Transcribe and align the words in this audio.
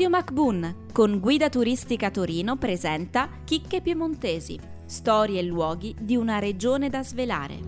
Radio 0.00 0.16
MacBoon 0.16 0.76
con 0.94 1.20
Guida 1.20 1.50
Turistica 1.50 2.10
Torino 2.10 2.56
presenta 2.56 3.28
Chicche 3.44 3.82
Piemontesi, 3.82 4.58
storie 4.86 5.40
e 5.40 5.42
luoghi 5.42 5.94
di 6.00 6.16
una 6.16 6.38
regione 6.38 6.88
da 6.88 7.02
svelare. 7.02 7.58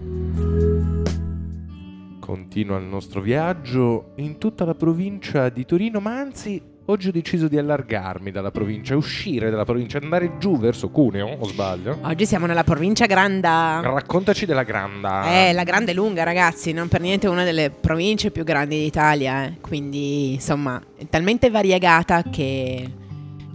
Continua 2.19 2.79
il 2.79 2.85
nostro 2.85 3.21
viaggio 3.21 4.13
in 4.17 4.39
tutta 4.39 4.65
la 4.65 4.75
provincia 4.75 5.51
di 5.51 5.67
Torino, 5.67 6.01
ma 6.01 6.19
anzi 6.19 6.72
oggi 6.87 7.09
ho 7.09 7.13
deciso 7.13 7.49
di 7.49 7.59
allargarmi 7.59 8.31
dalla 8.31 8.51
provincia, 8.51 8.97
uscire 8.97 9.51
dalla 9.51 9.65
provincia, 9.65 9.99
andare 9.99 10.39
giù 10.39 10.59
verso 10.59 10.91
Cuneo, 10.91 11.37
o 11.39 11.47
sbaglio? 11.47 11.99
Oggi 12.03 12.27
siamo 12.27 12.47
nella 12.47 12.65
provincia 12.65 13.07
Granda. 13.07 13.81
Raccontaci 13.83 14.47
della 14.47 14.65
Granda. 14.65 15.25
Eh, 15.27 15.53
la 15.53 15.65
Grande 15.65 15.93
è 15.93 15.95
lunga, 15.95 16.23
ragazzi, 16.25 16.73
non 16.73 16.89
per 16.89 17.01
niente 17.01 17.29
una 17.29 17.45
delle 17.45 17.71
province 17.71 18.31
più 18.31 18.45
grandi 18.45 18.79
d'Italia, 18.79 19.45
eh. 19.45 19.57
quindi 19.61 20.35
insomma 20.35 20.83
è 20.97 21.07
talmente 21.09 21.51
variegata 21.51 22.23
che 22.23 22.91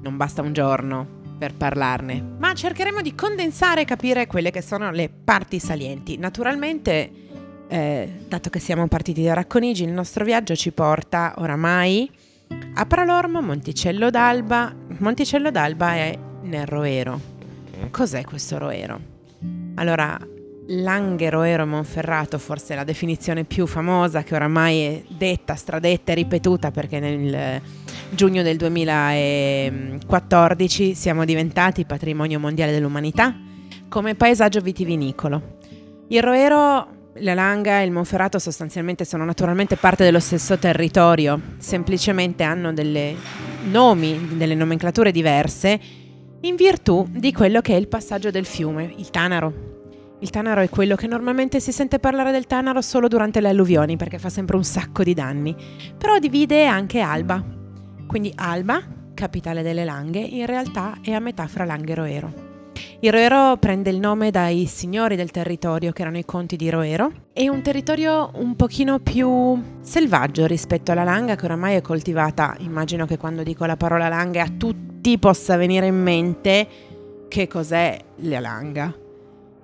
non 0.01 0.15
basta 0.15 0.41
un 0.41 0.53
giorno 0.53 1.15
per 1.37 1.53
parlarne. 1.53 2.35
Ma 2.39 2.53
cercheremo 2.53 3.01
di 3.01 3.13
condensare 3.13 3.81
e 3.81 3.85
capire 3.85 4.25
quelle 4.25 4.51
che 4.51 4.61
sono 4.61 4.89
le 4.91 5.09
parti 5.09 5.59
salienti. 5.59 6.17
Naturalmente, 6.17 7.11
eh, 7.67 8.11
dato 8.27 8.49
che 8.49 8.59
siamo 8.59 8.87
partiti 8.87 9.23
da 9.23 9.33
Racconigi, 9.33 9.83
il 9.83 9.91
nostro 9.91 10.23
viaggio 10.23 10.55
ci 10.55 10.71
porta 10.71 11.35
oramai 11.37 12.09
a 12.73 12.85
Pralormo, 12.85 13.41
Monticello 13.41 14.09
d'Alba. 14.09 14.73
Monticello 14.99 15.51
d'Alba 15.51 15.93
è 15.93 16.17
nel 16.43 16.67
Roero. 16.67 17.19
Cos'è 17.91 18.23
questo 18.23 18.57
Roero? 18.57 18.99
Allora, 19.75 20.17
Langhe 20.69 21.29
Roero 21.29 21.65
Monferrato 21.65 22.37
forse 22.37 22.75
la 22.75 22.83
definizione 22.83 23.45
più 23.45 23.65
famosa 23.67 24.23
che 24.23 24.35
oramai 24.35 24.81
è 24.81 25.01
detta, 25.07 25.55
stradetta 25.55 26.11
e 26.11 26.15
ripetuta 26.15 26.71
perché 26.71 26.99
nel 26.99 27.61
giugno 28.09 28.43
del 28.43 28.57
2014 28.57 30.93
siamo 30.93 31.23
diventati 31.25 31.85
patrimonio 31.85 32.37
mondiale 32.39 32.73
dell'umanità 32.73 33.33
come 33.87 34.15
paesaggio 34.15 34.59
vitivinicolo. 34.59 35.55
Il 36.09 36.21
Roero 36.21 36.96
la 37.19 37.33
Langa 37.33 37.81
e 37.81 37.85
il 37.85 37.91
Monferrato 37.91 38.39
sostanzialmente 38.39 39.05
sono 39.05 39.25
naturalmente 39.25 39.75
parte 39.75 40.03
dello 40.03 40.19
stesso 40.19 40.57
territorio, 40.57 41.39
semplicemente 41.57 42.43
hanno 42.43 42.73
delle 42.73 43.15
nomi, 43.69 44.29
delle 44.33 44.55
nomenclature 44.55 45.11
diverse 45.11 45.79
in 46.41 46.55
virtù 46.55 47.07
di 47.09 47.31
quello 47.33 47.61
che 47.61 47.73
è 47.73 47.77
il 47.77 47.87
passaggio 47.87 48.29
del 48.29 48.45
fiume, 48.45 48.93
il 48.97 49.09
Tanaro. 49.09 49.65
Il 50.19 50.29
Tanaro 50.29 50.61
è 50.61 50.69
quello 50.69 50.95
che 50.95 51.07
normalmente 51.07 51.59
si 51.59 51.71
sente 51.71 51.99
parlare 51.99 52.31
del 52.31 52.45
Tanaro 52.45 52.81
solo 52.81 53.07
durante 53.07 53.41
le 53.41 53.49
alluvioni 53.49 53.97
perché 53.97 54.17
fa 54.19 54.29
sempre 54.29 54.55
un 54.55 54.63
sacco 54.63 55.03
di 55.03 55.13
danni, 55.13 55.55
però 55.97 56.17
divide 56.19 56.65
anche 56.65 56.99
Alba. 56.99 57.43
Quindi 58.07 58.31
Alba, 58.35 58.81
capitale 59.13 59.61
delle 59.61 59.83
Langhe, 59.83 60.19
in 60.19 60.45
realtà 60.45 60.97
è 61.01 61.11
a 61.11 61.19
metà 61.19 61.47
fra 61.47 61.65
Langhe 61.65 61.91
e 61.91 61.95
Roero. 61.95 62.46
Il 62.99 63.11
Roero 63.11 63.57
prende 63.57 63.91
il 63.91 63.99
nome 63.99 64.31
dai 64.31 64.65
signori 64.65 65.15
del 65.15 65.29
territorio, 65.29 65.91
che 65.91 66.01
erano 66.01 66.17
i 66.17 66.25
conti 66.25 66.55
di 66.55 66.67
Roero. 66.71 67.11
È 67.31 67.47
un 67.47 67.61
territorio 67.61 68.31
un 68.37 68.55
pochino 68.55 68.97
più 68.97 69.61
selvaggio 69.81 70.47
rispetto 70.47 70.93
alla 70.93 71.03
langa, 71.03 71.35
che 71.35 71.45
oramai 71.45 71.75
è 71.75 71.81
coltivata. 71.81 72.55
Immagino 72.57 73.05
che 73.05 73.17
quando 73.17 73.43
dico 73.43 73.65
la 73.65 73.77
parola 73.77 74.07
langa 74.07 74.41
a 74.41 74.49
tutti 74.49 75.19
possa 75.19 75.57
venire 75.57 75.85
in 75.85 76.01
mente 76.01 76.67
che 77.27 77.47
cos'è 77.47 77.99
la 78.21 78.39
langa. 78.39 78.91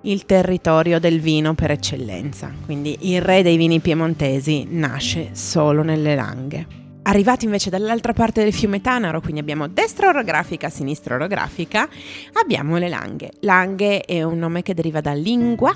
Il 0.02 0.26
territorio 0.26 1.00
del 1.00 1.18
vino 1.18 1.54
per 1.54 1.72
eccellenza. 1.72 2.52
Quindi 2.64 2.96
il 3.12 3.20
re 3.20 3.42
dei 3.42 3.56
vini 3.56 3.80
piemontesi 3.80 4.64
nasce 4.70 5.30
solo 5.32 5.82
nelle 5.82 6.14
langhe. 6.14 6.83
Arrivati 7.06 7.44
invece 7.44 7.68
dall'altra 7.68 8.14
parte 8.14 8.42
del 8.42 8.54
fiume 8.54 8.80
Tanaro, 8.80 9.20
quindi 9.20 9.38
abbiamo 9.38 9.68
destra 9.68 10.08
orografica, 10.08 10.70
sinistra 10.70 11.16
orografica, 11.16 11.86
abbiamo 12.32 12.78
le 12.78 12.88
Langhe. 12.88 13.32
Langhe 13.40 14.00
è 14.00 14.22
un 14.22 14.38
nome 14.38 14.62
che 14.62 14.72
deriva 14.72 15.02
da 15.02 15.12
lingua, 15.12 15.74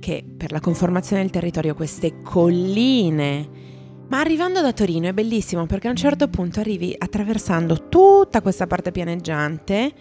che 0.00 0.24
per 0.36 0.50
la 0.50 0.58
conformazione 0.58 1.22
del 1.22 1.30
territorio 1.30 1.76
queste 1.76 2.20
colline. 2.20 3.48
Ma 4.08 4.18
arrivando 4.18 4.60
da 4.60 4.72
Torino 4.72 5.06
è 5.06 5.12
bellissimo 5.12 5.66
perché 5.66 5.86
a 5.86 5.90
un 5.90 5.96
certo 5.96 6.26
punto 6.26 6.58
arrivi 6.58 6.96
attraversando 6.98 7.88
tutta 7.88 8.40
questa 8.40 8.66
parte 8.66 8.90
pianeggiante 8.90 9.92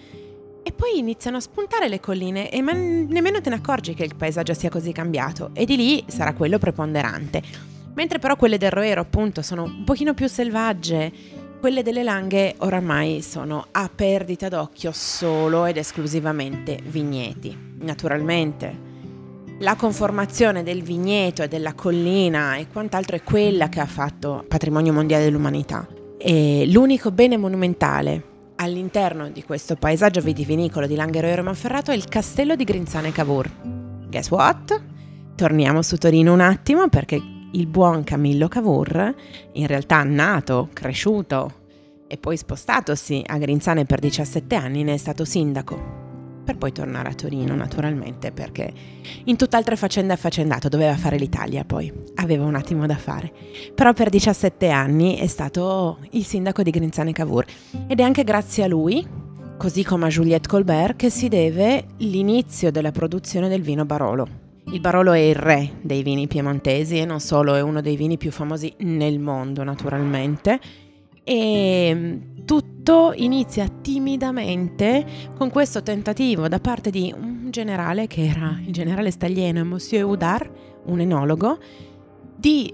e 0.63 0.71
poi 0.71 0.97
iniziano 0.97 1.37
a 1.37 1.41
spuntare 1.41 1.87
le 1.87 1.99
colline 1.99 2.49
e 2.49 2.61
man- 2.63 3.05
nemmeno 3.07 3.39
te 3.39 3.49
ne 3.49 3.57
accorgi 3.57 3.93
che 3.93 4.03
il 4.03 4.15
paesaggio 4.15 4.55
sia 4.55 4.69
così 4.69 4.91
cambiato 4.91 5.51
e 5.53 5.65
di 5.65 5.75
lì 5.75 6.03
sarà 6.07 6.33
quello 6.33 6.57
preponderante. 6.57 7.74
Mentre 7.95 8.19
però 8.19 8.35
quelle 8.35 8.57
del 8.57 8.72
Roero 8.72 9.01
appunto 9.01 9.41
sono 9.41 9.63
un 9.63 9.83
pochino 9.83 10.13
più 10.13 10.28
selvagge, 10.28 11.11
quelle 11.59 11.81
delle 11.81 12.03
Langhe 12.03 12.56
oramai 12.59 13.22
sono 13.22 13.67
a 13.72 13.89
perdita 13.94 14.50
d'occhio 14.50 14.91
solo 14.94 15.66
ed 15.66 15.78
esclusivamente 15.78 16.79
vigneti. 16.85 17.57
Naturalmente 17.79 18.94
la 19.59 19.75
conformazione 19.75 20.63
del 20.63 20.84
vigneto 20.84 21.41
e 21.41 21.47
della 21.47 21.73
collina 21.73 22.57
e 22.57 22.67
quant'altro 22.67 23.16
è 23.16 23.23
quella 23.23 23.69
che 23.69 23.79
ha 23.79 23.85
fatto 23.85 24.44
patrimonio 24.47 24.91
mondiale 24.91 25.23
dell'umanità. 25.23 25.88
E 26.17 26.66
l'unico 26.67 27.11
bene 27.11 27.38
monumentale 27.38 28.34
all'interno 28.55 29.29
di 29.29 29.44
questo 29.44 29.75
paesaggio 29.75 30.19
vitivinicolo 30.19 30.88
di 30.88 30.95
Langhe 30.95 31.22
Roero 31.22 31.44
Monferrato 31.44 31.91
è 31.91 31.95
il 31.95 32.05
castello 32.05 32.55
di 32.55 32.66
Grinzane 32.66 33.13
Cavour. 33.13 33.50
Guess 34.09 34.29
what? 34.31 34.81
Torniamo 35.35 35.81
su 35.81 35.97
Torino 35.97 36.34
un 36.34 36.41
attimo 36.41 36.89
perché 36.89 37.34
il 37.55 37.67
buon 37.67 38.03
Camillo 38.03 38.49
Cavour, 38.49 39.16
in 39.53 39.66
realtà 39.66 40.03
nato, 40.03 40.69
cresciuto 40.73 41.63
e 42.05 42.17
poi 42.17 42.35
spostatosi 42.35 43.23
a 43.25 43.38
Grinzane 43.38 43.85
per 43.85 43.99
17 43.99 44.55
anni, 44.55 44.83
ne 44.83 44.93
è 44.93 44.97
stato 44.97 45.23
sindaco. 45.23 46.03
Per 46.43 46.57
poi 46.57 46.73
tornare 46.73 47.09
a 47.09 47.13
Torino, 47.13 47.55
naturalmente, 47.55 48.31
perché 48.31 48.71
in 49.23 49.38
tutt'altre 49.38 49.77
faccende 49.77 50.13
affaccendato, 50.13 50.67
doveva 50.67 50.95
fare 50.97 51.17
l'Italia 51.17 51.63
poi, 51.63 51.91
aveva 52.16 52.43
un 52.43 52.55
attimo 52.55 52.85
da 52.85 52.97
fare. 52.97 53.31
Però 53.73 53.93
per 53.93 54.09
17 54.09 54.69
anni 54.69 55.16
è 55.16 55.27
stato 55.27 55.99
il 56.11 56.25
sindaco 56.25 56.61
di 56.61 56.72
Grinzane 56.72 57.13
Cavour 57.13 57.45
ed 57.87 57.99
è 57.99 58.03
anche 58.03 58.25
grazie 58.25 58.66
a 58.66 58.67
lui, 58.67 59.07
così 59.57 59.83
come 59.83 60.05
a 60.05 60.09
Juliette 60.09 60.49
Colbert, 60.49 60.97
che 60.97 61.09
si 61.09 61.29
deve 61.29 61.85
l'inizio 61.99 62.69
della 62.69 62.91
produzione 62.91 63.47
del 63.47 63.61
vino 63.61 63.85
Barolo. 63.85 64.44
Il 64.71 64.79
Barolo 64.79 65.11
è 65.11 65.19
il 65.19 65.35
re 65.35 65.73
dei 65.81 66.01
vini 66.01 66.27
piemontesi 66.27 66.97
e 66.97 67.05
non 67.05 67.19
solo, 67.19 67.53
è 67.53 67.61
uno 67.61 67.81
dei 67.81 67.95
vini 67.95 68.17
più 68.17 68.31
famosi 68.31 68.73
nel 68.79 69.19
mondo 69.19 69.63
naturalmente. 69.63 70.59
E 71.23 71.91
mm, 71.93 72.45
tutto 72.45 73.13
inizia 73.15 73.67
timidamente 73.81 75.05
con 75.37 75.49
questo 75.49 75.83
tentativo 75.83 76.47
da 76.47 76.59
parte 76.59 76.89
di 76.89 77.13
un 77.15 77.49
generale 77.51 78.07
che 78.07 78.25
era 78.25 78.59
il 78.65 78.73
generale 78.73 79.11
staglieno 79.11 79.63
Monsieur 79.63 80.05
Udar, 80.05 80.49
un 80.85 80.99
enologo, 80.99 81.57
di 82.35 82.73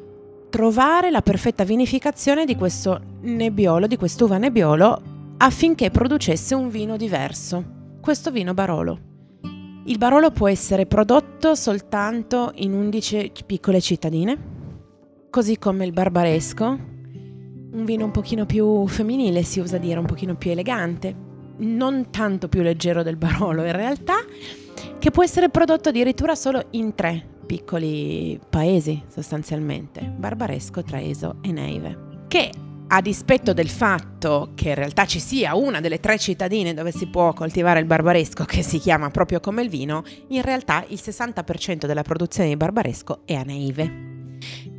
trovare 0.50 1.12
la 1.12 1.22
perfetta 1.22 1.63
vinificazione 1.63 2.46
di 2.46 2.56
questo 2.56 3.00
nebbiolo, 3.22 3.88
di 3.88 3.97
quest'uva 3.97 4.38
nebbiolo, 4.38 5.01
affinché 5.38 5.91
producesse 5.91 6.56
un 6.56 6.69
vino 6.69 6.97
diverso, 6.97 7.63
questo 8.01 8.31
vino 8.31 8.53
Barolo. 8.53 9.11
Il 9.86 9.97
Barolo 9.97 10.30
può 10.30 10.47
essere 10.47 10.86
prodotto 10.86 11.56
soltanto 11.56 12.52
in 12.56 12.74
11 12.74 13.31
piccole 13.47 13.81
cittadine, 13.81 14.38
così 15.31 15.58
come 15.58 15.86
il 15.86 15.92
Barbaresco, 15.92 16.66
un 16.68 17.84
vino 17.84 18.06
un 18.06 18.12
pochino 18.12 18.46
più 18.46 18.86
femminile, 18.88 19.42
si 19.42 19.59
usa 19.59 19.80
dire, 19.80 19.97
un 19.97 20.06
pochino 20.06 20.36
più 20.36 20.52
elegante, 20.52 21.16
non 21.58 22.12
tanto 22.12 22.47
più 22.47 22.62
leggero 22.62 23.02
del 23.02 23.18
Barolo 23.18 23.66
in 23.66 23.72
realtà, 23.72 24.18
che 25.00 25.09
può 25.09 25.24
essere 25.24 25.50
prodotto 25.50 25.90
addirittura 25.90 26.36
solo 26.36 26.63
in 26.72 26.94
tre 26.94 27.28
piccoli 27.44 28.40
paesi 28.50 29.02
sostanzialmente, 29.08 30.02
Barbaresco, 30.16 30.84
Traeso 30.84 31.38
e 31.42 31.52
Neive, 31.52 32.25
che 32.28 32.52
a 32.94 33.02
dispetto 33.02 33.53
del 33.53 33.69
fatto 33.69 34.52
che 34.53 34.69
in 34.69 34.75
realtà 34.75 35.06
ci 35.06 35.19
sia 35.19 35.56
una 35.56 35.80
delle 35.80 36.00
tre 36.00 36.18
cittadine 36.18 36.74
dove 36.74 36.92
si 36.92 37.07
può 37.07 37.33
coltivare 37.33 37.80
il 37.80 37.86
barbaresco, 37.86 38.44
che 38.44 38.63
si 38.63 38.80
chiama 38.80 39.10
proprio 39.10 39.39
come 39.39 39.62
il 39.62 39.69
vino, 39.69 40.04
in 40.30 40.42
realtà 40.42 40.83
il 40.89 41.00
60% 41.01 41.86
della 41.86 42.04
produzione 42.04 42.50
di 42.50 42.57
barbaresco 42.57 43.21
è 43.25 43.36
a 43.36 43.44
Neive. 43.44 44.11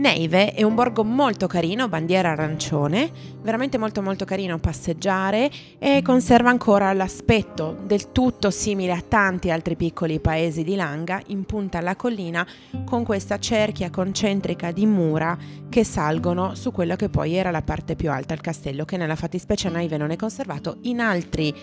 Neive 0.03 0.53
è 0.53 0.65
un 0.65 0.75
borgo 0.75 1.05
molto 1.05 1.47
carino, 1.47 1.89
bandiera 1.89 2.33
arancione, 2.33 3.09
veramente 3.41 3.79
molto 3.79 4.03
molto 4.03 4.25
carino 4.25 4.59
passeggiare 4.59 5.49
e 5.79 6.03
conserva 6.03 6.51
ancora 6.51 6.93
l'aspetto 6.93 7.79
del 7.85 8.11
tutto 8.11 8.51
simile 8.51 8.91
a 8.91 9.01
tanti 9.01 9.53
altri 9.53 9.77
piccoli 9.77 10.19
paesi 10.19 10.65
di 10.65 10.75
Langa 10.75 11.23
in 11.27 11.45
punta 11.45 11.79
alla 11.79 11.95
collina 11.95 12.45
con 12.85 13.05
questa 13.05 13.39
cerchia 13.39 13.91
concentrica 13.91 14.73
di 14.73 14.87
mura 14.87 15.39
che 15.69 15.85
salgono 15.85 16.57
su 16.57 16.73
quello 16.73 16.97
che 16.97 17.09
poi 17.09 17.35
era 17.35 17.53
la 17.53 17.63
parte 17.63 17.95
più 17.95 18.11
alta 18.11 18.35
del 18.35 18.43
castello 18.43 18.85
che 18.85 18.97
nella 18.97 19.15
fattispecie 19.15 19.69
a 19.69 19.71
Neive 19.71 19.99
non 19.99 20.11
è 20.11 20.17
conservato, 20.17 20.79
in 20.83 20.99
altri 20.99 21.55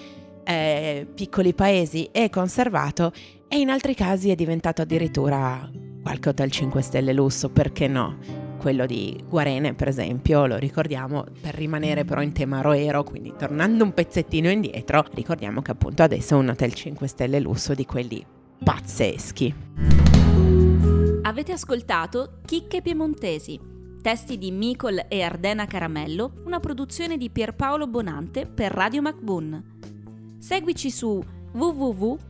eh, 0.46 1.06
piccoli 1.14 1.54
paesi 1.54 2.08
è 2.10 2.30
conservato 2.30 3.12
e 3.50 3.60
in 3.60 3.70
altri 3.70 3.94
casi 3.96 4.30
è 4.30 4.36
diventato 4.36 4.82
addirittura 4.82 5.89
qualche 6.02 6.30
hotel 6.30 6.52
5 6.52 6.82
stelle 6.82 7.14
lusso, 7.14 7.50
perché 7.50 7.88
no? 7.88 8.48
quello 8.60 8.86
di 8.86 9.24
Guarene 9.28 9.74
per 9.74 9.88
esempio, 9.88 10.46
lo 10.46 10.58
ricordiamo 10.58 11.26
per 11.42 11.56
rimanere 11.56 12.06
però 12.06 12.22
in 12.22 12.34
tema 12.34 12.62
Roero, 12.62 13.04
quindi 13.04 13.34
tornando 13.36 13.84
un 13.84 13.94
pezzettino 13.94 14.50
indietro, 14.50 15.04
ricordiamo 15.14 15.64
che 15.64 15.72
appunto 15.72 16.04
adesso 16.04 16.36
è 16.36 16.38
un 16.38 16.50
hotel 16.50 16.74
5 16.74 17.08
stelle 17.08 17.40
lusso 17.40 17.74
di 17.74 17.86
quelli 17.86 18.24
pazzeschi. 18.64 19.56
Avete 21.24 21.52
ascoltato 21.54 22.40
Chicche 22.46 22.82
Piemontesi, 22.82 23.60
testi 24.02 24.38
di 24.38 24.52
Micol 24.52 25.06
e 25.08 25.22
Ardena 25.22 25.66
Caramello, 25.66 26.42
una 26.46 26.60
produzione 26.60 27.18
di 27.18 27.30
Pierpaolo 27.30 27.88
Bonante 27.88 28.46
per 28.46 28.72
Radio 28.72 29.02
MacBoon. 29.02 29.78
Seguici 30.38 30.92
su 30.92 31.24
www.mbun.it. 31.52 32.28